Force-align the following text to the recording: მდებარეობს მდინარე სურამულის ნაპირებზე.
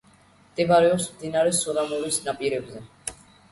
მდებარეობს 0.45 1.05
მდინარე 1.17 1.53
სურამულის 1.59 2.19
ნაპირებზე. 2.31 2.85